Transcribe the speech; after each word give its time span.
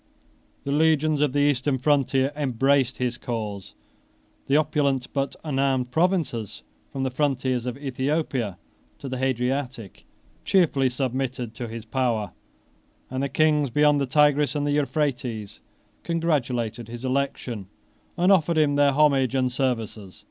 The 0.63 0.71
legions 0.71 1.21
of 1.21 1.31
the 1.31 1.41
eastern 1.41 1.77
frontier 1.77 2.31
embraced 2.35 2.97
his 2.97 3.19
cause; 3.19 3.75
the 4.47 4.57
opulent 4.57 5.13
but 5.13 5.35
unarmed 5.43 5.91
provinces, 5.91 6.63
from 6.91 7.03
the 7.03 7.11
frontiers 7.11 7.67
of 7.67 7.75
Æthiopia 7.75 8.57
23 8.97 8.97
to 8.97 9.07
the 9.09 9.17
Hadriatic, 9.17 10.05
cheerfully 10.43 10.89
submitted 10.89 11.53
to 11.53 11.67
his 11.67 11.85
power; 11.85 12.31
and 13.11 13.21
the 13.21 13.29
kings 13.29 13.69
beyond 13.69 14.01
the 14.01 14.07
Tigris 14.07 14.55
and 14.55 14.65
the 14.65 14.71
Euphrates 14.71 15.61
congratulated 16.01 16.87
his 16.87 17.05
election, 17.05 17.67
and 18.17 18.31
offered 18.31 18.57
him 18.57 18.77
their 18.77 18.93
homage 18.93 19.35
and 19.35 19.51
services. 19.51 20.19